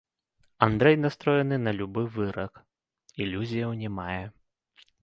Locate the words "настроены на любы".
1.03-2.05